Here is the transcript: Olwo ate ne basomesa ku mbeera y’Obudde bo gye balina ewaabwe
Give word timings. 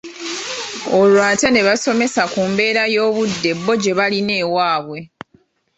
Olwo 0.97 1.21
ate 1.31 1.47
ne 1.51 1.61
basomesa 1.67 2.21
ku 2.33 2.41
mbeera 2.49 2.83
y’Obudde 2.95 3.51
bo 3.65 3.73
gye 3.81 3.93
balina 3.99 4.33
ewaabwe 4.43 4.99